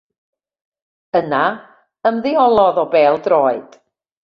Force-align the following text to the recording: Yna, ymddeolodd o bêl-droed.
Yna, 1.19 1.43
ymddeolodd 2.11 2.83
o 2.85 2.89
bêl-droed. 2.97 3.71